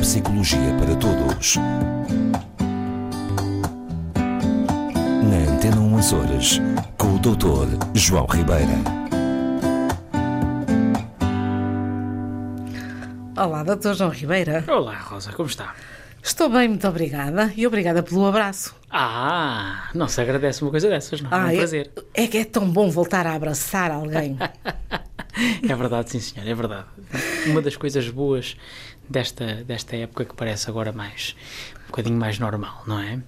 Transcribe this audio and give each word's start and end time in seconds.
psicologia 0.00 0.74
para 0.78 0.96
todos. 0.96 1.56
Na 5.22 5.52
Antena 5.52 5.78
1 5.78 5.98
Açores, 5.98 6.60
com 6.96 7.14
o 7.14 7.18
Dr. 7.18 7.76
João 7.94 8.24
Ribeira. 8.26 8.72
Olá, 13.36 13.62
Dr. 13.62 13.92
João 13.92 14.10
Ribeira. 14.10 14.64
Olá, 14.68 14.98
Rosa, 14.98 15.32
como 15.32 15.48
está? 15.48 15.74
Estou 16.22 16.48
bem, 16.48 16.68
muito 16.68 16.88
obrigada. 16.88 17.52
E 17.54 17.66
obrigada 17.66 18.02
pelo 18.02 18.26
abraço. 18.26 18.74
Ah, 18.90 19.90
não 19.94 20.08
se 20.08 20.20
agradece 20.20 20.62
uma 20.62 20.70
coisa 20.70 20.88
dessas, 20.88 21.20
não? 21.20 21.30
é 21.30 21.36
um 21.36 21.48
é- 21.48 21.56
prazer. 21.56 21.90
É, 22.14 22.26
que 22.26 22.38
é 22.38 22.44
tão 22.44 22.68
bom 22.70 22.90
voltar 22.90 23.26
a 23.26 23.34
abraçar 23.34 23.90
alguém. 23.90 24.38
É 25.66 25.74
verdade, 25.74 26.10
sim, 26.10 26.20
senhor, 26.20 26.46
é 26.46 26.54
verdade. 26.54 26.86
Uma 27.46 27.62
das 27.62 27.76
coisas 27.76 28.08
boas 28.10 28.56
desta, 29.10 29.64
desta 29.64 29.96
época 29.96 30.24
que 30.24 30.34
parece 30.34 30.70
agora 30.70 30.92
mais, 30.92 31.34
um 31.84 31.86
bocadinho 31.88 32.16
mais 32.18 32.38
normal, 32.38 32.82
não 32.86 32.98
é? 33.00 33.20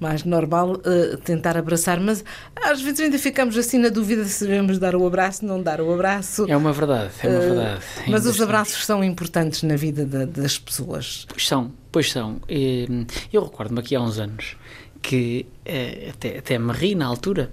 Mais 0.00 0.22
normal 0.22 0.80
eh, 0.84 1.16
tentar 1.24 1.56
abraçar, 1.56 1.98
mas 1.98 2.24
às 2.54 2.80
vezes 2.80 3.00
ainda 3.00 3.18
ficamos 3.18 3.56
assim 3.58 3.78
na 3.78 3.88
dúvida 3.88 4.24
se 4.24 4.44
devemos 4.46 4.78
dar 4.78 4.94
o 4.94 5.04
abraço, 5.04 5.44
não 5.44 5.60
dar 5.60 5.80
o 5.80 5.92
abraço. 5.92 6.46
É 6.48 6.56
uma 6.56 6.72
verdade, 6.72 7.10
é 7.22 7.28
uma 7.28 7.36
Eh, 7.36 7.40
verdade. 7.40 7.84
Mas 8.06 8.24
os 8.24 8.40
abraços 8.40 8.86
são 8.86 9.02
importantes 9.02 9.64
na 9.64 9.74
vida 9.74 10.06
da- 10.06 10.24
das 10.24 10.56
pessoas. 10.56 11.26
Pois 11.28 11.46
são, 11.48 11.72
pois 11.90 12.12
são. 12.12 12.40
Eh, 12.48 12.86
Eu 13.32 13.42
recordo-me 13.42 13.80
aqui 13.80 13.96
há 13.96 14.00
uns 14.00 14.20
anos 14.20 14.56
que 15.02 15.46
eh, 15.64 16.10
até, 16.14 16.38
até 16.38 16.58
me 16.60 16.72
ri 16.72 16.94
na 16.94 17.04
altura, 17.06 17.50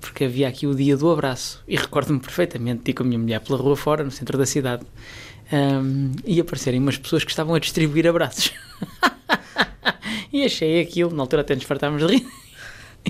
porque 0.00 0.24
havia 0.24 0.48
aqui 0.48 0.66
o 0.66 0.74
dia 0.74 0.96
do 0.96 1.10
abraço. 1.10 1.62
E 1.68 1.76
recordo-me 1.76 2.18
perfeitamente 2.20 2.82
de 2.84 2.90
ir 2.90 2.94
com 2.94 3.02
a 3.02 3.06
minha 3.06 3.18
mulher 3.18 3.40
pela 3.40 3.58
rua 3.58 3.76
fora, 3.76 4.02
no 4.04 4.10
centro 4.10 4.36
da 4.38 4.46
cidade, 4.46 4.84
ahm, 5.52 6.12
e 6.24 6.40
aparecerem 6.40 6.80
umas 6.80 6.96
pessoas 6.96 7.24
que 7.24 7.30
estavam 7.30 7.54
a 7.54 7.58
distribuir 7.58 8.06
abraços. 8.06 8.52
e 10.32 10.44
achei 10.44 10.80
aquilo, 10.80 11.14
na 11.14 11.22
altura 11.22 11.42
até 11.42 11.54
nos 11.54 11.64
fartámos 11.64 12.04
de 12.04 12.16
rir. 12.16 12.26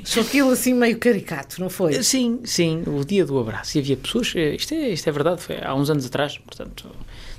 Achou 0.03 0.23
aquilo 0.23 0.51
assim 0.51 0.75
meio 0.75 0.99
caricato, 0.99 1.61
não 1.61 1.71
foi? 1.71 2.03
Sim, 2.03 2.41
sim, 2.45 2.83
o 2.87 3.05
dia 3.05 3.25
do 3.25 3.39
abraço. 3.39 3.79
E 3.79 3.81
havia 3.81 3.97
pessoas, 3.97 4.33
eh, 4.37 4.55
isto 4.55 4.75
é, 4.75 4.91
isto 4.91 5.09
é 5.09 5.13
verdade, 5.13 5.41
foi 5.41 5.59
há 5.63 5.75
uns 5.75 5.89
anos 5.89 6.05
atrás, 6.05 6.37
portanto, 6.39 6.91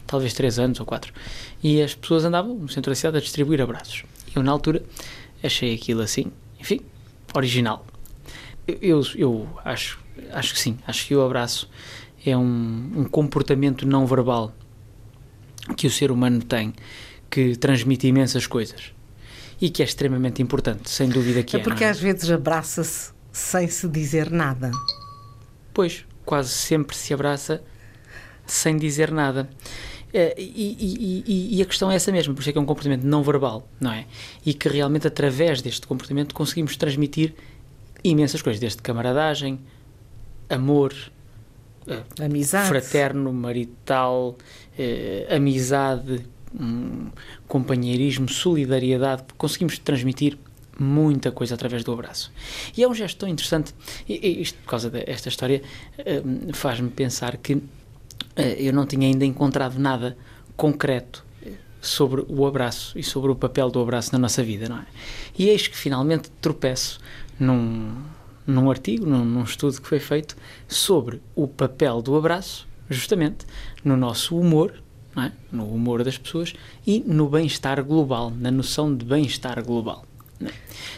talvez 0.08 0.34
três 0.34 0.58
anos 0.58 0.80
ou 0.80 0.86
quatro, 0.86 1.14
e 1.64 1.82
as 1.82 1.94
pessoas 1.94 2.26
andavam 2.26 2.56
no 2.56 2.70
centro 2.70 2.92
da 2.92 2.96
cidade 2.96 3.18
a 3.18 3.20
distribuir 3.20 3.62
abraços. 3.62 4.04
Eu, 4.36 4.42
na 4.42 4.52
altura, 4.52 4.84
achei 5.44 5.76
aquilo 5.76 6.02
assim, 6.02 6.32
enfim, 6.60 6.82
original. 7.36 7.86
Eu, 8.68 8.78
eu, 8.82 9.04
eu 9.16 9.50
acho, 9.64 10.00
acho 10.32 10.54
que 10.54 10.60
sim, 10.60 10.78
acho 10.88 11.06
que 11.06 11.16
o 11.16 11.22
abraço 11.22 11.70
é 12.26 12.36
um, 12.36 12.92
um 12.96 13.06
comportamento 13.06 13.88
não 13.88 14.06
verbal 14.06 14.54
que 15.76 15.88
o 15.88 15.92
ser 15.92 16.12
humano 16.12 16.42
tem, 16.42 16.74
que 17.30 17.56
transmite 17.56 18.08
imensas 18.08 18.48
coisas. 18.48 18.94
E 19.60 19.70
que 19.70 19.82
é 19.82 19.86
extremamente 19.86 20.42
importante, 20.42 20.90
sem 20.90 21.10
dúvida 21.10 21.42
que 21.44 21.56
É 21.56 21.60
é. 21.60 21.64
porque 21.64 21.84
é? 21.84 21.90
às 21.90 22.00
vezes 22.00 22.30
abraça-se 22.30 23.12
sem 23.32 23.68
se 23.68 23.88
dizer 23.88 24.30
nada. 24.32 24.72
Pois, 25.74 26.06
quase 26.26 26.50
sempre 26.50 26.96
se 26.96 27.14
abraça 27.14 27.62
sem 28.46 28.78
dizer 28.78 29.12
nada. 29.12 29.50
Eh, 30.14 30.36
E, 30.38 30.44
e- 30.80 31.24
e- 31.28 31.58
e 31.58 31.62
a 31.62 31.66
questão 31.66 31.92
é 31.92 31.96
essa 31.96 32.12
mesma, 32.12 32.34
por 32.34 32.40
isso 32.42 32.50
é 32.50 32.54
que 32.54 32.58
é 32.58 32.62
um 32.62 32.66
comportamento 32.66 33.04
não 33.04 33.22
verbal, 33.24 33.68
não 33.80 33.92
é? 33.92 34.06
E 34.46 34.54
que 34.54 34.70
realmente 34.70 35.06
através 35.08 35.62
deste 35.62 35.86
comportamento 35.86 36.34
conseguimos 36.34 36.78
transmitir 36.78 37.34
imensas 38.04 38.42
coisas, 38.42 38.60
desde 38.60 38.82
camaradagem, 38.82 39.60
amor, 40.50 40.94
Amizade. 42.20 42.68
fraterno, 42.68 43.32
marital, 43.32 44.38
eh, 44.78 45.28
amizade, 45.30 46.26
hum, 46.60 47.10
companheirismo, 47.48 48.28
solidariedade, 48.30 49.24
conseguimos 49.38 49.78
transmitir 49.80 50.38
muita 50.80 51.32
coisa 51.32 51.56
através 51.56 51.84
do 51.84 51.92
abraço. 51.92 52.32
E 52.76 52.84
é 52.84 52.88
um 52.88 52.94
gesto 52.94 53.18
tão 53.18 53.30
interessante, 53.30 53.74
e, 54.08 54.14
e 54.28 54.42
isto 54.42 54.60
por 54.60 54.70
causa 54.70 54.90
desta 54.90 55.30
história 55.30 55.62
hum, 56.24 56.54
faz-me 56.54 56.90
pensar 56.90 57.38
que 57.38 57.62
eh, 58.36 58.58
eu 58.60 58.74
não 58.74 58.86
tinha 58.86 59.08
ainda 59.08 59.26
encontrado 59.26 59.80
nada 59.80 60.18
concreto 60.56 61.26
sobre 61.82 62.26
o 62.28 62.46
abraço 62.46 62.98
e 62.98 63.04
sobre 63.04 63.32
o 63.32 63.36
papel 63.36 63.70
do 63.70 63.80
abraço 63.82 64.12
na 64.12 64.20
nossa 64.20 64.44
vida, 64.44 64.68
não 64.68 64.80
é? 64.80 64.86
E 65.38 65.50
eis 65.50 65.68
que 65.68 65.78
finalmente 65.78 66.30
tropeço 66.42 67.00
num, 67.40 67.96
num 68.48 68.72
artigo, 68.72 69.06
num, 69.06 69.26
num 69.26 69.44
estudo 69.44 69.80
que 69.82 69.88
foi 69.88 70.00
feito 70.00 70.36
sobre 70.68 71.22
o 71.36 71.48
papel 71.48 72.02
do 72.02 72.16
abraço, 72.16 72.68
justamente, 72.90 73.46
no 73.84 73.98
nosso 73.98 74.40
humor, 74.40 74.74
é? 75.18 75.32
no 75.52 75.66
humor 75.66 76.04
das 76.04 76.18
pessoas 76.18 76.54
e 76.86 77.04
no 77.06 77.28
bem-estar 77.28 77.84
global, 77.84 78.32
na 78.32 78.50
noção 78.50 78.96
de 78.96 79.04
bem-estar 79.04 79.64
global. 79.64 80.06
é? 80.42 80.52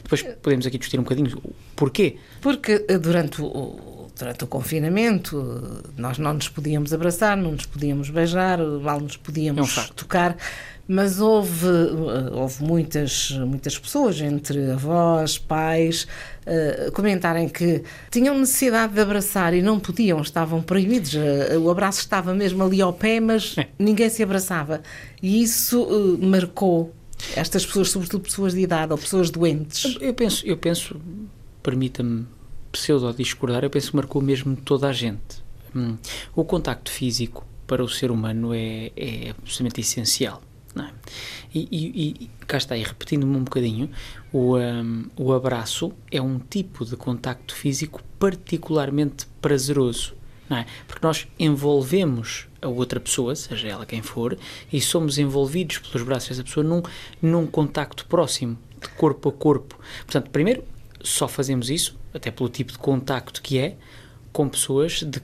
Depois 0.03 0.21
podemos 0.41 0.67
aqui 0.67 0.77
discutir 0.77 0.99
um 0.99 1.03
bocadinho 1.03 1.37
o 1.37 1.53
porquê. 1.75 2.17
Porque 2.41 2.85
eh, 2.87 2.97
durante 2.97 3.41
o, 3.41 4.08
durante 4.19 4.43
o 4.43 4.47
confinamento 4.47 5.81
nós 5.97 6.17
não 6.17 6.33
nos 6.33 6.49
podíamos 6.49 6.93
abraçar, 6.93 7.35
não 7.37 7.53
nos 7.53 7.65
podíamos 7.65 8.09
beijar, 8.09 8.59
mal 8.59 8.99
nos 8.99 9.13
É 9.15 9.17
um 9.17 9.19
podíamos 9.23 9.89
tocar, 9.95 10.35
mas 10.87 11.19
houve, 11.21 11.67
houve 12.33 12.63
muitas, 12.63 13.31
muitas 13.31 13.77
pessoas, 13.77 14.19
entre 14.21 14.71
avós, 14.71 15.37
pais, 15.37 16.07
eh, 16.45 16.89
comentarem 16.93 17.47
que 17.47 17.83
tinham 18.09 18.37
necessidade 18.39 18.93
de 18.93 18.99
abraçar 18.99 19.53
e 19.53 19.61
não 19.61 19.79
podiam, 19.79 20.19
estavam 20.21 20.61
proibidos. 20.63 21.13
Eh, 21.15 21.57
O 21.57 21.69
abraço 21.69 21.99
estava 21.99 22.33
mesmo 22.33 22.63
ali 22.63 22.81
ao 22.81 22.91
pé, 22.91 23.19
mas 23.19 23.55
É. 23.57 23.67
ninguém 23.77 24.09
se 24.09 24.23
abraçava. 24.23 24.81
E 25.21 25.41
isso 25.43 25.87
eh, 26.21 26.25
marcou 26.25 26.93
estas 27.35 27.65
pessoas, 27.65 27.89
sobretudo 27.91 28.21
pessoas 28.23 28.53
de 28.53 28.61
idade 28.61 28.91
ou 28.91 28.97
pessoas 28.97 29.29
doentes. 29.29 29.95
Eu 30.01 30.13
penso, 30.15 30.45
eu 30.47 30.57
penso 30.57 30.99
permita-me 31.61 32.25
pseudo-discordar, 32.71 33.63
eu 33.63 33.69
penso 33.69 33.91
que 33.91 33.95
marcou 33.95 34.21
mesmo 34.21 34.55
toda 34.55 34.87
a 34.87 34.93
gente. 34.93 35.43
Hum, 35.75 35.97
O 36.35 36.43
contacto 36.43 36.91
físico 36.91 37.45
para 37.67 37.83
o 37.83 37.89
ser 37.89 38.11
humano 38.11 38.53
é, 38.53 38.91
é 38.95 39.29
absolutamente 39.31 39.81
essencial. 39.81 40.41
É? 40.77 40.87
e, 41.51 41.67
e, 41.71 42.25
e 42.25 42.29
cá 42.45 42.57
está, 42.57 42.77
e 42.77 42.83
repetindo-me 42.83 43.35
um 43.35 43.43
bocadinho, 43.43 43.89
o, 44.31 44.55
hum, 44.57 45.05
o 45.17 45.33
abraço 45.33 45.91
é 46.11 46.21
um 46.21 46.37
tipo 46.37 46.85
de 46.85 46.95
contacto 46.95 47.55
físico 47.55 48.01
particularmente 48.19 49.25
prazeroso. 49.41 50.13
É? 50.51 50.65
Porque 50.87 51.05
nós 51.05 51.27
envolvemos 51.37 52.47
a 52.59 52.67
outra 52.67 52.99
pessoa, 52.99 53.35
seja 53.35 53.67
ela 53.67 53.85
quem 53.85 54.01
for, 54.01 54.37
e 54.73 54.81
somos 54.81 55.19
envolvidos 55.19 55.77
pelos 55.77 56.01
braços 56.01 56.29
dessa 56.29 56.43
pessoa 56.43 56.63
num, 56.63 56.81
num 57.21 57.45
contacto 57.45 58.05
próximo, 58.07 58.57
de 58.81 58.89
corpo 58.89 59.29
a 59.29 59.31
corpo. 59.31 59.77
Portanto, 60.05 60.31
primeiro, 60.31 60.63
só 61.03 61.27
fazemos 61.27 61.69
isso, 61.69 61.98
até 62.13 62.31
pelo 62.31 62.49
tipo 62.49 62.71
de 62.71 62.77
contacto 62.77 63.41
que 63.41 63.57
é, 63.57 63.75
com 64.31 64.47
pessoas 64.47 65.03
de, 65.03 65.21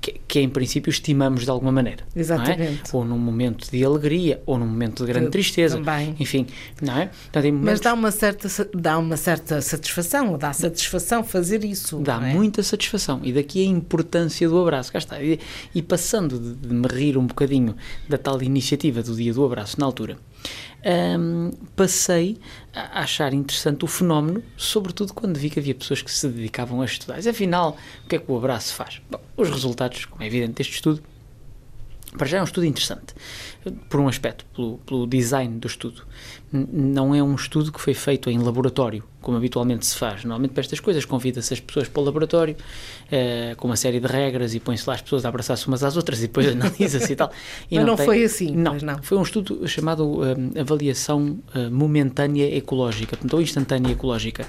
que, 0.00 0.12
que 0.28 0.40
em 0.40 0.48
princípio 0.48 0.90
estimamos 0.90 1.42
de 1.44 1.50
alguma 1.50 1.72
maneira. 1.72 2.04
é? 2.14 2.20
Exatamente. 2.20 2.82
Ou 2.94 3.04
num 3.04 3.18
momento 3.18 3.68
de 3.70 3.84
alegria, 3.84 4.40
ou 4.46 4.56
num 4.56 4.66
momento 4.66 5.04
de 5.04 5.12
grande 5.12 5.30
tristeza. 5.30 5.76
também. 5.76 6.14
Enfim, 6.20 6.46
não 6.80 6.96
é? 6.98 7.06
Portanto, 7.06 7.44
em 7.44 7.52
Mas 7.52 7.60
momentos- 7.60 7.80
dá 7.80 7.94
uma 7.94 8.10
certa, 8.12 8.48
dá 8.74 8.98
uma 8.98 9.16
certa 9.16 9.60
satisfação, 9.60 10.38
dá 10.38 10.52
satisfação 10.52 11.24
fazer 11.24 11.64
isso. 11.64 11.98
Dá 11.98 12.14
é? 12.24 12.32
muita 12.32 12.62
satisfação. 12.62 13.20
E 13.24 13.32
daqui 13.32 13.60
a 13.60 13.68
importância 13.68 14.48
do 14.48 14.60
abraço. 14.60 14.92
Cá 14.92 14.98
está. 14.98 15.20
E, 15.20 15.40
e 15.74 15.82
passando 15.82 16.38
de, 16.38 16.54
de 16.68 16.72
me 16.74 16.86
rir 16.86 17.18
um 17.18 17.26
bocadinho 17.26 17.74
da 18.08 18.16
tal 18.16 18.40
iniciativa 18.40 19.02
do 19.02 19.16
dia 19.16 19.34
do 19.34 19.44
abraço 19.44 19.80
na 19.80 19.86
altura, 19.86 20.16
hum, 21.18 21.50
passei 21.74 22.38
a 22.80 23.00
achar 23.00 23.32
interessante 23.34 23.84
o 23.84 23.88
fenómeno, 23.88 24.42
sobretudo 24.56 25.12
quando 25.12 25.36
vi 25.36 25.50
que 25.50 25.58
havia 25.58 25.74
pessoas 25.74 26.02
que 26.02 26.10
se 26.10 26.28
dedicavam 26.28 26.80
a 26.80 26.84
estudar. 26.84 27.16
Mas, 27.16 27.26
afinal, 27.26 27.76
o 28.04 28.08
que 28.08 28.16
é 28.16 28.18
que 28.18 28.30
o 28.30 28.36
abraço 28.36 28.74
faz? 28.74 29.00
Bom, 29.10 29.20
os 29.36 29.50
resultados, 29.50 30.04
como 30.04 30.22
é 30.22 30.26
evidente, 30.26 30.54
deste 30.54 30.74
estudo 30.74 31.02
para 32.16 32.26
já 32.26 32.38
é 32.38 32.40
um 32.40 32.44
estudo 32.44 32.64
interessante, 32.64 33.14
por 33.90 34.00
um 34.00 34.08
aspecto, 34.08 34.44
pelo, 34.54 34.78
pelo 34.78 35.06
design 35.06 35.58
do 35.58 35.66
estudo. 35.66 36.06
Não 36.50 37.14
é 37.14 37.22
um 37.22 37.34
estudo 37.34 37.70
que 37.70 37.80
foi 37.80 37.92
feito 37.94 38.30
em 38.30 38.38
laboratório, 38.38 39.04
como 39.20 39.36
habitualmente 39.36 39.84
se 39.84 39.96
faz. 39.96 40.24
Normalmente 40.24 40.52
para 40.52 40.62
estas 40.62 40.80
coisas 40.80 41.04
convida-se 41.04 41.52
as 41.52 41.60
pessoas 41.60 41.88
para 41.88 42.00
o 42.00 42.04
laboratório, 42.04 42.56
eh, 43.12 43.54
com 43.58 43.68
uma 43.68 43.76
série 43.76 44.00
de 44.00 44.06
regras, 44.06 44.54
e 44.54 44.60
põe-se 44.60 44.88
lá 44.88 44.94
as 44.94 45.02
pessoas 45.02 45.24
a 45.26 45.28
abraçar-se 45.28 45.66
umas 45.68 45.82
às 45.84 45.96
outras, 45.96 46.20
e 46.20 46.22
depois 46.22 46.46
analisa-se 46.52 47.12
e 47.12 47.16
tal. 47.16 47.30
E 47.70 47.76
Mas 47.76 47.86
não 47.86 47.96
tem- 47.96 48.06
foi 48.06 48.24
assim, 48.24 48.50
Não, 48.56 48.74
não. 48.76 49.02
foi 49.02 49.18
um 49.18 49.22
estudo 49.22 49.66
chamado 49.68 50.20
eh, 50.24 50.60
avaliação 50.60 51.38
eh, 51.54 51.68
momentânea 51.68 52.56
ecológica, 52.56 53.10
portanto, 53.16 53.34
ou 53.34 53.42
instantânea 53.42 53.92
ecológica. 53.92 54.46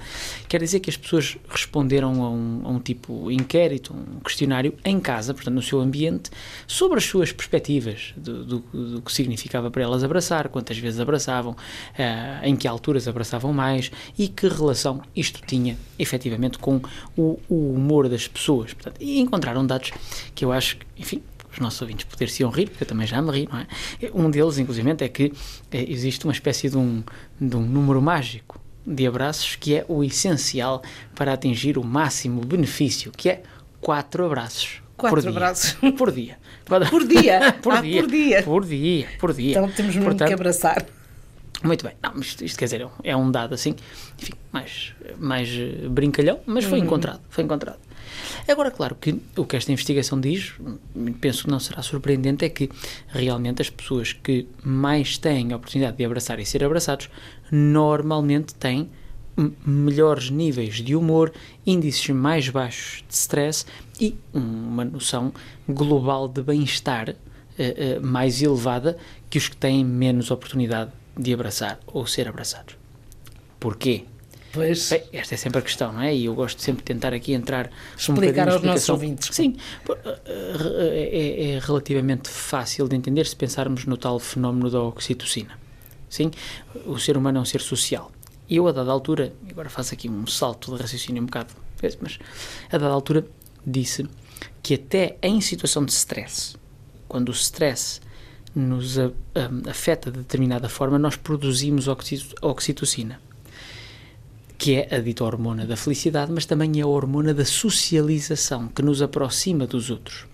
Quer 0.47 0.61
dizer 0.61 0.79
que 0.79 0.89
as 0.89 0.95
pessoas 0.97 1.37
responderam 1.49 2.23
a 2.23 2.29
um, 2.29 2.61
a 2.65 2.69
um 2.69 2.79
tipo 2.79 3.29
inquérito, 3.29 3.93
um 3.93 4.19
questionário, 4.21 4.73
em 4.85 4.99
casa, 4.99 5.33
portanto, 5.33 5.55
no 5.55 5.61
seu 5.61 5.81
ambiente, 5.81 6.29
sobre 6.65 6.97
as 6.97 7.03
suas 7.03 7.31
perspectivas 7.33 8.13
do, 8.15 8.45
do- 8.45 8.59
do 8.71 9.01
que 9.01 9.11
significava 9.11 9.69
para 9.69 9.83
elas 9.83 10.03
abraçar, 10.03 10.47
quantas 10.49 10.77
vezes 10.77 10.99
abraçavam, 10.99 11.55
eh, 11.97 12.39
em 12.43 12.55
que 12.55 12.67
alturas 12.67 13.07
abraçavam 13.07 13.53
mais 13.53 13.91
e 14.17 14.27
que 14.27 14.47
relação 14.47 15.01
isto 15.15 15.41
tinha, 15.45 15.77
efetivamente, 15.97 16.57
com 16.57 16.81
o, 17.17 17.39
o 17.49 17.73
humor 17.73 18.09
das 18.09 18.27
pessoas. 18.27 18.73
Portanto, 18.73 18.97
e 18.99 19.19
encontraram 19.19 19.65
dados 19.65 19.91
que 20.33 20.45
eu 20.45 20.51
acho, 20.51 20.77
que, 20.77 20.85
enfim, 20.97 21.21
os 21.51 21.59
nossos 21.59 21.81
ouvintes 21.81 22.05
poder-se 22.05 22.43
rir, 22.45 22.69
porque 22.69 22.83
eu 22.83 22.87
também 22.87 23.07
já 23.07 23.21
me 23.21 23.31
ri, 23.31 23.49
não 23.51 23.59
é? 23.59 23.67
Um 24.13 24.29
deles, 24.29 24.57
inclusive, 24.57 24.89
é 24.99 25.07
que 25.07 25.33
é, 25.71 25.91
existe 25.91 26.25
uma 26.25 26.33
espécie 26.33 26.69
de 26.69 26.77
um, 26.77 27.03
de 27.39 27.55
um 27.55 27.61
número 27.61 28.01
mágico 28.01 28.59
de 28.85 29.05
abraços 29.05 29.55
que 29.55 29.75
é 29.75 29.85
o 29.87 30.03
essencial 30.03 30.81
para 31.15 31.33
atingir 31.33 31.77
o 31.77 31.83
máximo 31.83 32.41
benefício, 32.41 33.11
que 33.15 33.29
é 33.29 33.43
quatro 33.79 34.25
abraços. 34.25 34.81
Quatro 34.97 35.21
por 35.21 35.29
abraços. 35.29 35.77
Dia. 35.79 35.91
Por 35.93 36.11
dia. 36.11 36.37
Por 36.65 37.07
dia? 37.07 37.55
por, 37.61 37.73
ah, 37.73 37.81
dia. 37.81 38.01
por 38.01 38.09
dia. 38.09 38.43
Por 38.43 38.65
dia. 38.65 39.07
Por 39.19 39.33
dia. 39.33 39.51
Então 39.51 39.71
temos 39.71 39.95
mesmo 39.95 40.09
Portanto, 40.09 40.27
que 40.27 40.33
abraçar. 40.33 40.85
Muito 41.63 41.85
bem. 41.85 41.93
Não, 42.01 42.19
isto, 42.19 42.43
isto, 42.43 42.57
quer 42.57 42.65
dizer, 42.65 42.87
é 43.03 43.15
um 43.15 43.29
dado 43.29 43.53
assim, 43.53 43.75
enfim, 44.21 44.33
mais, 44.51 44.93
mais 45.17 45.49
brincalhão, 45.89 46.39
mas 46.45 46.63
foi 46.63 46.79
uhum. 46.79 46.85
encontrado. 46.85 47.19
Foi 47.29 47.43
encontrado. 47.43 47.79
Agora, 48.47 48.71
claro 48.71 48.95
que 48.95 49.19
o 49.35 49.45
que 49.45 49.55
esta 49.55 49.71
investigação 49.71 50.19
diz, 50.19 50.53
penso 51.19 51.43
que 51.43 51.49
não 51.49 51.59
será 51.59 51.81
surpreendente, 51.81 52.45
é 52.45 52.49
que 52.49 52.69
realmente 53.07 53.61
as 53.61 53.69
pessoas 53.69 54.13
que 54.13 54.47
mais 54.63 55.17
têm 55.17 55.53
a 55.53 55.57
oportunidade 55.57 55.97
de 55.97 56.05
abraçar 56.05 56.39
e 56.39 56.45
ser 56.45 56.63
abraçados 56.63 57.09
normalmente 57.51 58.53
têm 58.55 58.89
melhores 59.65 60.29
níveis 60.29 60.75
de 60.75 60.95
humor, 60.95 61.31
índices 61.65 62.09
mais 62.09 62.49
baixos 62.49 63.03
de 63.07 63.13
stress 63.13 63.65
e 63.99 64.15
uma 64.33 64.83
noção 64.83 65.31
global 65.67 66.27
de 66.27 66.41
bem-estar 66.41 67.09
uh, 67.09 67.13
uh, 67.13 68.05
mais 68.05 68.41
elevada 68.41 68.97
que 69.29 69.37
os 69.37 69.47
que 69.47 69.55
têm 69.55 69.85
menos 69.85 70.29
oportunidade 70.29 70.91
de 71.19 71.33
abraçar 71.33 71.79
ou 71.85 72.07
ser 72.07 72.27
abraçados. 72.27 72.77
Porquê? 73.59 74.05
Pois. 74.51 74.89
Bem, 74.89 75.03
esta 75.13 75.35
é 75.35 75.37
sempre 75.37 75.59
a 75.59 75.61
questão, 75.61 75.93
não 75.93 76.01
é? 76.01 76.15
E 76.15 76.25
eu 76.25 76.33
gosto 76.33 76.61
sempre 76.61 76.81
de 76.81 76.85
tentar 76.85 77.13
aqui 77.13 77.33
entrar 77.33 77.69
explicar 77.95 78.47
um 78.47 78.53
aos 78.53 78.63
nossos 78.63 78.89
ouvintes. 78.89 79.29
Sim, 79.35 79.55
é, 80.25 81.51
é, 81.51 81.59
relativamente 81.59 82.29
fácil 82.29 82.87
de 82.87 82.95
entender 82.95 83.27
se 83.27 83.35
pensarmos 83.35 83.85
no 83.85 83.97
tal 83.97 84.17
fenómeno 84.17 84.69
da 84.71 84.81
oxitocina. 84.81 85.59
Sim, 86.09 86.31
o 86.85 86.97
ser 86.97 87.15
humano 87.15 87.37
é 87.37 87.41
um 87.41 87.45
ser 87.45 87.61
social. 87.61 88.11
E 88.49 88.55
eu, 88.55 88.67
a 88.67 88.71
dada 88.71 88.89
altura, 88.89 89.31
agora 89.47 89.69
faço 89.69 89.93
aqui 89.93 90.09
um 90.09 90.25
salto 90.25 90.75
de 90.75 90.81
raciocínio 90.81 91.21
um 91.21 91.27
bocado, 91.27 91.53
mas 92.01 92.17
a 92.71 92.77
dada 92.77 92.91
altura 92.91 93.27
disse 93.65 94.07
que 94.63 94.73
até 94.73 95.17
em 95.21 95.39
situação 95.41 95.85
de 95.85 95.91
stress, 95.91 96.55
quando 97.07 97.29
o 97.29 97.33
stress 97.33 98.01
nos 98.55 98.97
afeta 99.69 100.11
de 100.11 100.19
determinada 100.19 100.67
forma, 100.67 100.97
nós 100.99 101.15
produzimos 101.15 101.87
oxitocina 102.41 103.19
que 104.59 104.75
é 104.75 104.93
a 104.93 104.99
dita 104.99 105.23
hormona 105.23 105.65
da 105.65 105.77
felicidade, 105.77 106.33
mas 106.33 106.45
também 106.45 106.81
é 106.81 106.83
a 106.83 106.87
hormona 106.87 107.33
da 107.33 107.45
socialização, 107.45 108.67
que 108.67 108.81
nos 108.81 109.01
aproxima 109.01 109.65
dos 109.65 109.89
outros. 109.89 110.25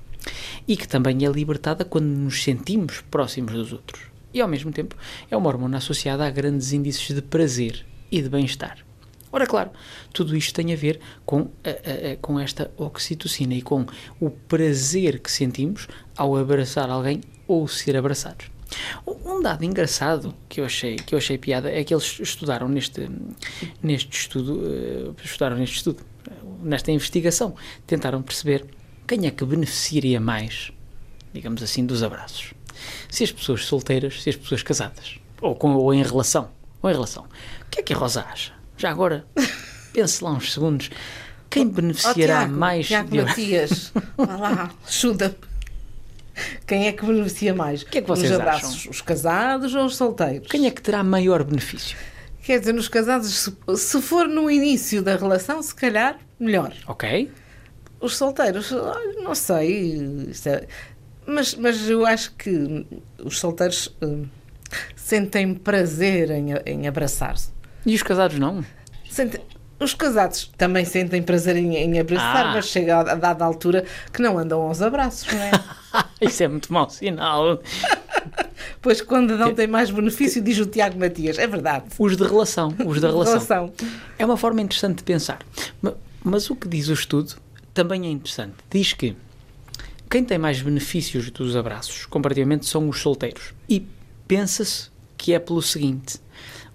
E 0.67 0.75
que 0.75 0.87
também 0.87 1.23
é 1.23 1.29
libertada 1.29 1.85
quando 1.85 2.07
nos 2.07 2.43
sentimos 2.43 3.01
próximos 3.11 3.53
dos 3.53 3.71
outros. 3.71 4.01
E 4.33 4.41
ao 4.41 4.47
mesmo 4.47 4.71
tempo 4.71 4.95
é 5.29 5.37
uma 5.37 5.47
hormona 5.47 5.77
associada 5.77 6.25
a 6.25 6.31
grandes 6.31 6.73
índices 6.73 7.15
de 7.15 7.21
prazer 7.21 7.85
e 8.11 8.19
de 8.19 8.27
bem-estar. 8.27 8.84
Ora, 9.35 9.45
claro, 9.45 9.71
tudo 10.13 10.33
isto 10.33 10.53
tem 10.53 10.71
a 10.71 10.77
ver 10.77 10.97
com, 11.25 11.49
a, 11.61 12.13
a, 12.13 12.15
com 12.21 12.39
esta 12.39 12.71
oxitocina 12.77 13.53
e 13.53 13.61
com 13.61 13.85
o 14.17 14.29
prazer 14.29 15.19
que 15.19 15.29
sentimos 15.29 15.89
ao 16.15 16.37
abraçar 16.37 16.89
alguém 16.89 17.19
ou 17.45 17.67
ser 17.67 17.97
abraçados. 17.97 18.49
Um 19.05 19.41
dado 19.41 19.65
engraçado 19.65 20.33
que 20.47 20.61
eu 20.61 20.65
achei 20.65 20.95
que 20.95 21.13
eu 21.13 21.17
achei 21.17 21.37
piada 21.37 21.69
é 21.69 21.83
que 21.83 21.93
eles 21.93 22.17
estudaram 22.21 22.69
neste 22.69 23.09
neste 23.83 24.17
estudo 24.17 24.53
uh, 24.53 25.15
estudaram 25.21 25.57
neste 25.57 25.75
estudo 25.75 26.01
nesta 26.63 26.89
investigação 26.91 27.55
tentaram 27.85 28.21
perceber 28.21 28.65
quem 29.05 29.27
é 29.27 29.31
que 29.31 29.43
beneficiaria 29.43 30.19
mais 30.19 30.71
digamos 31.33 31.61
assim 31.61 31.85
dos 31.85 32.01
abraços 32.01 32.53
se 33.09 33.23
as 33.23 33.31
pessoas 33.31 33.65
solteiras 33.65 34.23
se 34.23 34.29
as 34.29 34.35
pessoas 34.35 34.63
casadas 34.63 35.19
ou 35.41 35.53
com 35.55 35.75
ou 35.75 35.93
em 35.93 36.01
relação 36.01 36.49
ou 36.81 36.89
em 36.89 36.93
relação 36.93 37.25
o 37.25 37.69
que 37.69 37.81
é 37.81 37.83
que 37.83 37.93
a 37.93 37.97
Rosa 37.97 38.21
acha 38.21 38.55
já 38.77 38.91
agora 38.91 39.25
pense 39.93 40.23
lá 40.23 40.31
uns 40.31 40.53
segundos 40.53 40.89
quem 41.55 41.69
beneficiará 41.69 42.13
oh, 42.13 42.39
Tiago, 42.39 42.53
mais 42.53 42.87
Tiago 42.87 43.09
de... 43.09 43.21
Matias, 43.21 43.91
vá 44.17 44.35
lá, 44.35 44.71
ajuda-me. 44.85 45.35
Quem 46.67 46.87
é 46.87 46.91
que 46.91 47.05
beneficia 47.05 47.55
mais? 47.55 47.81
O 47.81 47.85
que 47.85 47.99
é 47.99 48.01
que 48.01 48.07
vocês 48.09 48.29
Os 48.29 48.37
abraços, 48.37 48.75
acham? 48.75 48.91
os 48.91 49.01
casados 49.01 49.73
ou 49.73 49.85
os 49.85 49.95
solteiros? 49.95 50.49
Quem 50.49 50.67
é 50.67 50.71
que 50.71 50.81
terá 50.81 51.01
maior 51.01 51.45
benefício? 51.45 51.97
Quer 52.43 52.59
dizer, 52.59 52.73
nos 52.73 52.89
casados, 52.89 53.33
se, 53.33 53.77
se 53.77 54.01
for 54.01 54.27
no 54.27 54.51
início 54.51 55.01
da 55.01 55.15
relação, 55.15 55.63
se 55.63 55.73
calhar, 55.73 56.19
melhor. 56.37 56.73
Ok. 56.87 57.31
Os 58.01 58.17
solteiros, 58.17 58.71
não 59.23 59.33
sei. 59.33 60.29
É, 60.45 60.67
mas, 61.25 61.55
mas 61.55 61.89
eu 61.89 62.05
acho 62.05 62.33
que 62.33 62.85
os 63.23 63.39
solteiros 63.39 63.87
uh, 64.03 64.27
sentem 64.93 65.55
prazer 65.55 66.31
em, 66.31 66.47
em 66.65 66.85
abraçar-se. 66.85 67.54
E 67.85 67.95
os 67.95 68.03
casados 68.03 68.39
não? 68.39 68.63
Sentem, 69.09 69.41
os 69.79 69.93
casados 69.93 70.51
também 70.57 70.85
sentem 70.85 71.21
prazer 71.21 71.57
em, 71.57 71.75
em 71.75 71.99
abraçar, 71.99 72.47
ah. 72.47 72.51
mas 72.53 72.67
chega 72.67 72.97
a, 72.97 73.11
a, 73.11 73.15
dada 73.15 73.43
altura 73.43 73.85
que 74.11 74.21
não 74.21 74.37
andam 74.37 74.61
aos 74.61 74.81
abraços, 74.81 75.31
não 75.31 75.41
é? 75.41 75.51
Isso 76.21 76.43
é 76.43 76.47
muito 76.47 76.71
mau 76.71 76.89
sinal. 76.89 77.61
pois 78.81 79.01
quando 79.01 79.37
não 79.37 79.53
tem 79.53 79.67
mais 79.67 79.91
benefício, 79.91 80.41
diz 80.41 80.57
o 80.59 80.65
Tiago 80.65 80.97
Matias. 80.97 81.37
É 81.37 81.45
verdade. 81.45 81.85
Os 81.99 82.15
de 82.15 82.23
relação. 82.23 82.73
Os 82.85 83.01
da 83.01 83.09
relação. 83.09 83.33
relação. 83.33 83.73
É 84.17 84.25
uma 84.25 84.37
forma 84.37 84.61
interessante 84.61 84.97
de 84.97 85.03
pensar. 85.03 85.39
Mas, 85.81 85.93
mas 86.23 86.49
o 86.49 86.55
que 86.55 86.67
diz 86.67 86.87
o 86.87 86.93
estudo 86.93 87.35
também 87.73 88.07
é 88.07 88.09
interessante. 88.09 88.55
Diz 88.69 88.93
que 88.93 89.15
quem 90.09 90.23
tem 90.23 90.37
mais 90.37 90.61
benefícios 90.61 91.29
dos 91.29 91.55
abraços, 91.55 92.05
comparativamente, 92.05 92.65
são 92.65 92.87
os 92.87 93.01
solteiros. 93.01 93.53
E 93.67 93.85
pensa-se 94.25 94.89
que 95.17 95.33
é 95.33 95.39
pelo 95.39 95.61
seguinte: 95.61 96.17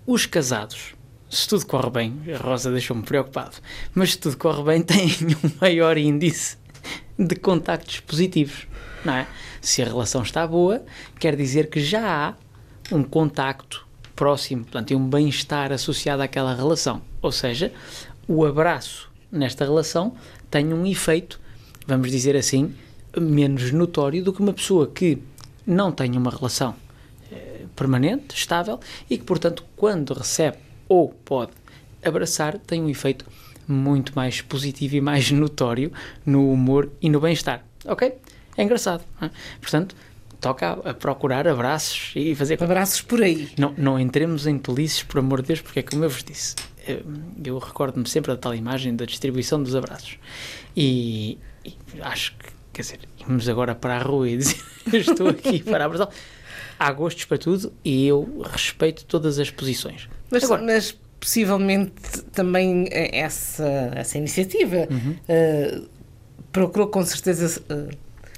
os 0.07 0.27
casados 0.27 0.95
se 1.31 1.49
tudo 1.49 1.65
corre 1.65 1.91
bem, 1.91 2.21
a 2.35 2.39
Rosa 2.39 2.73
deixou-me 2.73 3.05
preocupado, 3.05 3.57
mas 3.95 4.13
se 4.13 4.19
tudo 4.19 4.37
corre 4.37 4.65
bem, 4.65 4.83
tem 4.83 5.07
um 5.45 5.51
maior 5.61 5.97
índice 5.97 6.59
de 7.17 7.37
contactos 7.37 8.01
positivos, 8.01 8.67
não 9.05 9.15
é? 9.15 9.27
Se 9.61 9.81
a 9.81 9.85
relação 9.85 10.23
está 10.23 10.47
boa, 10.47 10.83
quer 11.19 11.37
dizer 11.37 11.71
que 11.71 11.81
já 11.81 12.29
há 12.29 12.95
um 12.95 13.05
contacto 13.05 13.87
próximo, 14.17 14.65
portanto, 14.65 14.95
um 14.97 15.09
bem-estar 15.09 15.71
associado 15.71 16.23
àquela 16.23 16.55
relação. 16.55 17.01
Ou 17.23 17.31
seja, 17.31 17.73
o 18.27 18.45
abraço 18.45 19.09
nesta 19.31 19.65
relação 19.65 20.15
tem 20.51 20.75
um 20.75 20.85
efeito, 20.85 21.41
vamos 21.87 22.11
dizer 22.11 22.35
assim, 22.35 22.75
menos 23.17 23.71
notório 23.71 24.25
do 24.25 24.33
que 24.33 24.41
uma 24.41 24.53
pessoa 24.53 24.89
que 24.89 25.19
não 25.67 25.93
tem 25.93 26.17
uma 26.17 26.31
relação 26.31 26.75
eh, 27.31 27.67
permanente, 27.77 28.35
estável 28.35 28.81
e 29.09 29.17
que, 29.17 29.25
portanto, 29.25 29.65
quando 29.77 30.13
recebe 30.13 30.59
ou 30.91 31.09
pode 31.25 31.53
abraçar 32.05 32.59
tem 32.59 32.83
um 32.83 32.89
efeito 32.89 33.25
muito 33.69 34.13
mais 34.17 34.41
positivo 34.41 34.97
e 34.97 35.01
mais 35.01 35.31
notório 35.31 35.93
no 36.27 36.53
humor 36.53 36.91
e 37.01 37.09
no 37.09 37.21
bem-estar. 37.21 37.65
Ok? 37.87 38.13
É 38.57 38.63
engraçado. 38.65 39.05
É? 39.23 39.31
Portanto, 39.61 39.95
toca 40.41 40.73
a, 40.73 40.93
procurar 40.93 41.47
abraços 41.47 42.11
e 42.17 42.35
fazer. 42.35 42.61
Abraços 42.61 43.03
por 43.03 43.23
aí. 43.23 43.51
Não, 43.57 43.73
não 43.79 44.01
entremos 44.01 44.49
em 44.49 44.59
tolices, 44.59 45.05
por 45.05 45.21
amor 45.21 45.43
de 45.43 45.49
Deus, 45.49 45.61
porque 45.61 45.79
é 45.79 45.83
como 45.83 46.05
eu 46.05 46.11
vos 46.11 46.25
disse. 46.25 46.57
Eu, 46.85 47.05
eu 47.45 47.59
recordo-me 47.59 48.09
sempre 48.09 48.33
da 48.33 48.37
tal 48.37 48.53
imagem 48.53 48.97
da 48.97 49.05
distribuição 49.05 49.63
dos 49.63 49.77
abraços. 49.77 50.19
E, 50.77 51.39
e, 51.65 51.77
acho 52.01 52.35
que, 52.37 52.47
quer 52.73 52.83
dizer, 52.83 52.99
vamos 53.25 53.49
agora 53.49 53.77
para 53.77 53.97
a 53.97 54.03
rua 54.03 54.29
e 54.29 54.37
dizer: 54.39 54.61
Estou 54.93 55.29
aqui 55.29 55.63
para 55.63 55.85
abraçar. 55.85 56.09
Há 56.77 56.91
gostos 56.93 57.27
para 57.27 57.39
tudo 57.39 57.73
e 57.85 58.09
eu 58.09 58.43
respeito 58.43 59.05
todas 59.05 59.39
as 59.39 59.51
posições. 59.51 60.09
Mas, 60.31 60.45
Agora, 60.45 60.63
mas 60.63 60.97
possivelmente 61.19 62.23
também 62.33 62.89
essa, 62.91 63.93
essa 63.95 64.17
iniciativa 64.17 64.89
uhum. 64.91 65.17
uh, 65.29 65.89
procurou 66.51 66.89
com 66.89 67.05
certeza 67.05 67.61
uh, 67.71 67.89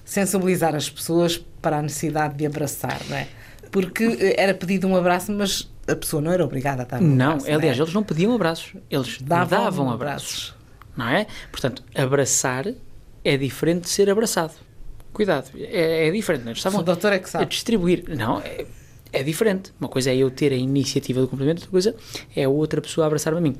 sensibilizar 0.04 0.75
as 0.75 0.90
pessoas 0.90 1.38
para 1.61 1.78
a 1.78 1.82
necessidade 1.82 2.34
de 2.34 2.44
abraçar, 2.44 3.00
não 3.08 3.16
é? 3.16 3.28
Porque 3.70 4.04
eh, 4.04 4.34
era 4.37 4.52
pedido 4.52 4.87
um 4.87 4.94
abraço, 4.94 5.32
mas 5.32 5.70
a 5.88 5.96
pessoa 5.96 6.20
não 6.20 6.30
era 6.30 6.44
obrigada 6.44 6.82
a 6.82 6.84
dar 6.84 7.00
um 7.00 7.06
não, 7.06 7.26
abraço. 7.26 7.46
Aliás, 7.46 7.49
não, 7.49 7.58
aliás, 7.58 7.78
eles 7.78 7.94
não 7.94 8.02
pediam 8.02 8.34
abraços, 8.34 8.75
eles 8.90 9.22
davam, 9.22 9.64
davam 9.64 9.90
abraços. 9.90 10.54
abraços. 10.54 10.62
Não 10.96 11.08
é? 11.08 11.26
Portanto, 11.50 11.82
abraçar 11.94 12.66
é 13.25 13.37
diferente 13.37 13.84
de 13.84 13.90
ser 13.90 14.11
abraçado. 14.11 14.52
Cuidado, 15.12 15.50
é, 15.56 16.08
é 16.08 16.11
diferente. 16.11 16.44
Não 16.44 16.50
é? 16.50 16.54
Estavam 16.54 16.80
o 16.80 16.82
doutor 16.82 17.12
é 17.12 17.18
que 17.18 17.30
sabe. 17.30 17.44
A 17.44 17.49
distribuir. 17.49 18.04
Não, 18.08 18.40
é, 18.40 18.66
é 19.12 19.23
diferente. 19.23 19.73
Uma 19.78 19.88
coisa 19.88 20.11
é 20.11 20.16
eu 20.16 20.31
ter 20.31 20.52
a 20.52 20.57
iniciativa 20.57 21.21
do 21.21 21.28
cumprimento, 21.28 21.59
outra 21.59 21.71
coisa 21.71 21.97
é 22.35 22.49
outra 22.49 22.81
pessoa 22.81 23.07
abraçar-me 23.07 23.38
a 23.38 23.42
mim. 23.42 23.57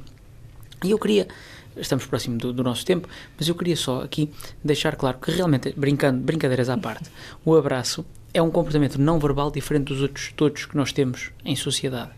E 0.85 0.90
eu 0.90 0.99
queria, 0.99 1.28
estamos 1.76 2.06
próximo 2.06 2.38
do, 2.38 2.52
do, 2.52 2.64
nosso 2.64 2.85
tempo, 2.85 3.09
mas 3.38 3.49
eu 3.49 3.54
queria 3.54 3.76
só 3.76 4.02
aqui 4.02 4.30
deixar 4.64 4.97
claro 4.97 5.18
que 5.18 5.30
realmente, 5.30 5.73
brincando, 5.76 6.21
brincadeiras 6.21 6.68
à 6.68 6.76
parte, 6.76 7.11
o 7.44 7.54
abraço 7.54 8.04
é 8.35 8.40
um 8.40 8.50
comportamento 8.50 8.99
não 8.99 9.18
verbal 9.18 9.50
diferente 9.50 9.85
dos 9.85 10.00
outros 10.00 10.32
todos 10.35 10.64
que 10.64 10.76
nós 10.76 10.92
temos 10.92 11.30
em 11.44 11.54
sociedade. 11.54 12.11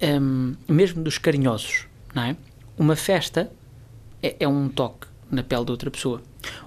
Um, 0.00 0.54
mesmo 0.68 1.02
dos 1.02 1.18
carinhosos, 1.18 1.86
não 2.14 2.22
é? 2.22 2.36
Uma 2.76 2.94
festa 2.94 3.50
é, 4.22 4.36
é 4.38 4.46
um 4.46 4.68
toque 4.68 5.08
na 5.30 5.42
pele 5.42 5.64
de 5.64 5.70
outra 5.72 5.90
pessoa. 5.90 6.22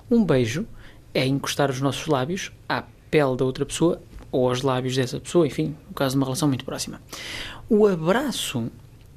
Um 0.09 0.25
beijo 0.25 0.67
é 1.13 1.25
encostar 1.25 1.69
os 1.69 1.79
nossos 1.79 2.07
lábios 2.07 2.51
à 2.67 2.83
pele 3.09 3.37
da 3.37 3.45
outra 3.45 3.65
pessoa 3.65 4.01
ou 4.31 4.49
aos 4.49 4.61
lábios 4.61 4.95
dessa 4.95 5.19
pessoa, 5.19 5.45
enfim, 5.45 5.75
no 5.87 5.93
caso 5.93 6.13
de 6.13 6.17
uma 6.17 6.25
relação 6.25 6.47
muito 6.47 6.65
próxima. 6.65 7.01
O 7.69 7.85
abraço, 7.85 8.71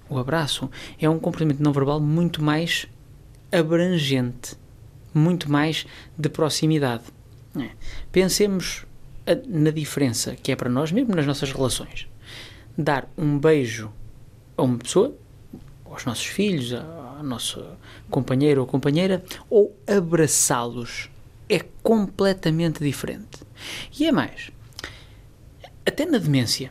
o 0.09 0.19
abraço 0.19 0.71
é 0.99 1.09
um 1.09 1.19
comportamento 1.19 1.61
não 1.61 1.73
verbal 1.73 2.01
muito 2.01 2.43
mais 2.43 2.87
abrangente, 3.53 4.57
muito 5.13 5.51
mais 5.51 5.87
de 6.19 6.29
proximidade. 6.29 7.05
É. 7.57 7.71
Pensemos 8.11 8.85
na 9.47 9.71
diferença 9.71 10.35
que 10.35 10.53
é 10.53 10.57
para 10.57 10.69
nós, 10.69 10.91
mesmo 10.91 11.15
nas 11.15 11.27
nossas 11.27 11.53
relações. 11.53 12.09
Dar 12.77 13.09
um 13.17 13.39
beijo 13.39 13.91
a 14.57 14.63
uma 14.63 14.79
pessoa, 14.79 15.15
aos 15.85 16.05
nossos 16.05 16.27
filhos, 16.27 16.73
ao 16.73 17.23
nosso 17.23 17.65
companheiro 18.11 18.61
ou 18.61 18.67
companheira, 18.67 19.23
ou 19.49 19.77
abraçá-los 19.87 21.09
é 21.49 21.61
completamente 21.83 22.83
diferente. 22.83 23.45
E 23.99 24.07
é 24.07 24.13
mais, 24.13 24.51
até 25.87 26.07
na 26.07 26.19
demência, 26.19 26.71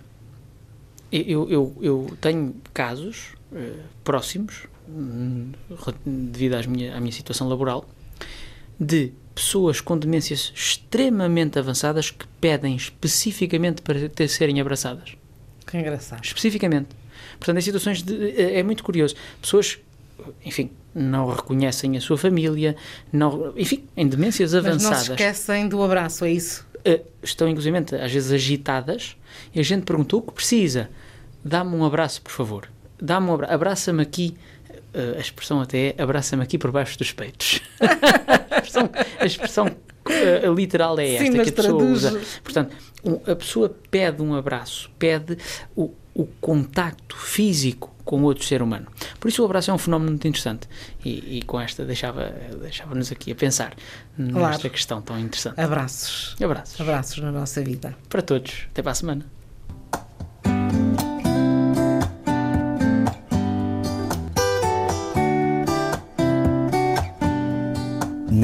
eu, 1.11 1.49
eu, 1.49 1.75
eu 1.81 2.17
tenho 2.19 2.55
casos 2.73 3.33
uh, 3.51 3.79
próximos, 4.03 4.67
hum, 4.89 5.51
devido 6.05 6.55
às 6.55 6.65
minha, 6.65 6.95
à 6.95 6.99
minha 6.99 7.11
situação 7.11 7.47
laboral, 7.47 7.87
de 8.79 9.13
pessoas 9.35 9.81
com 9.81 9.97
demências 9.97 10.51
extremamente 10.55 11.57
avançadas 11.57 12.11
que 12.11 12.25
pedem 12.39 12.75
especificamente 12.75 13.81
para 13.81 14.09
ter, 14.09 14.27
serem 14.27 14.59
abraçadas. 14.59 15.15
Que 15.65 15.77
engraçado. 15.77 16.23
Especificamente. 16.23 16.89
Portanto, 17.37 17.57
em 17.57 17.61
situações 17.61 18.01
de. 18.01 18.31
É, 18.31 18.59
é 18.59 18.63
muito 18.63 18.83
curioso. 18.83 19.15
Pessoas, 19.41 19.79
enfim, 20.45 20.71
não 20.93 21.29
reconhecem 21.29 21.97
a 21.97 22.01
sua 22.01 22.17
família, 22.17 22.75
não, 23.11 23.53
enfim, 23.57 23.83
em 23.95 24.07
demências 24.07 24.53
avançadas. 24.53 24.83
Mas 24.83 24.91
não 24.91 25.05
se 25.05 25.11
esquecem 25.11 25.67
do 25.67 25.81
abraço, 25.81 26.25
é 26.25 26.31
isso? 26.31 26.65
Uh, 26.85 27.05
estão, 27.21 27.47
inclusive, 27.47 27.77
às 27.77 28.11
vezes 28.11 28.31
agitadas 28.31 29.15
e 29.53 29.59
a 29.59 29.63
gente 29.63 29.83
perguntou 29.83 30.19
o 30.19 30.23
que 30.23 30.33
precisa. 30.33 30.89
Dá-me 31.43 31.75
um 31.75 31.85
abraço, 31.85 32.21
por 32.21 32.31
favor. 32.31 32.69
Dá-me 33.01 33.27
um 33.27 33.33
abraço. 33.33 33.53
Abraça-me 33.53 34.01
aqui. 34.01 34.35
Uh, 34.93 35.17
a 35.17 35.19
expressão 35.19 35.61
até 35.61 35.95
é 35.97 36.01
abraça-me 36.01 36.43
aqui 36.43 36.57
por 36.57 36.71
baixo 36.71 36.97
dos 36.97 37.11
peitos. 37.11 37.61
a 37.79 38.57
expressão, 38.57 38.89
a 39.19 39.25
expressão 39.25 39.67
uh, 39.67 40.53
literal 40.53 40.99
é 40.99 41.13
esta 41.13 41.25
Sim, 41.25 41.31
que 41.31 41.49
a 41.49 41.53
pessoa 41.53 41.79
traduz... 41.79 42.03
usa. 42.03 42.21
Portanto, 42.43 42.75
um, 43.03 43.31
a 43.31 43.35
pessoa 43.35 43.75
pede 43.89 44.21
um 44.21 44.35
abraço, 44.35 44.91
pede 44.99 45.37
o, 45.75 45.91
o 46.13 46.25
contacto 46.39 47.15
físico 47.17 47.92
com 48.03 48.21
outro 48.23 48.43
ser 48.43 48.61
humano. 48.61 48.87
Por 49.19 49.27
isso 49.27 49.41
o 49.41 49.45
abraço 49.45 49.71
é 49.71 49.73
um 49.73 49.77
fenómeno 49.77 50.11
muito 50.11 50.27
interessante 50.27 50.67
e, 51.03 51.37
e 51.37 51.41
com 51.43 51.59
esta 51.59 51.85
deixava, 51.85 52.33
deixava-nos 52.61 53.11
aqui 53.11 53.31
a 53.31 53.35
pensar 53.35 53.73
nesta 54.17 54.39
claro. 54.39 54.69
questão 54.69 55.01
tão 55.01 55.19
interessante. 55.19 55.59
Abraços. 55.59 56.35
Abraços. 56.41 56.81
Abraços 56.81 57.17
na 57.19 57.31
nossa 57.31 57.61
vida. 57.61 57.95
Para 58.09 58.21
todos. 58.21 58.67
Até 58.71 58.81
para 58.81 58.91
a 58.91 58.95
semana. 58.95 59.25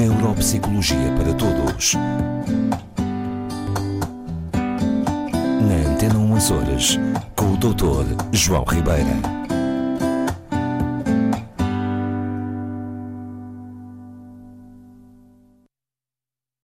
Neuropsicologia 0.00 1.12
para 1.16 1.34
Todos. 1.34 1.94
Na 4.54 5.90
Antena 5.90 6.14
1 6.14 6.32
Horas, 6.54 6.98
com 7.36 7.52
o 7.52 7.56
Dr. 7.56 8.06
João 8.32 8.64
Ribeira. 8.64 9.39